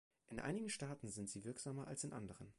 In 0.29 0.39
einigen 0.39 0.69
Staaten 0.71 1.09
sind 1.09 1.29
sie 1.29 1.43
wirksamer 1.43 1.87
als 1.87 2.03
in 2.03 2.11
anderen. 2.11 2.49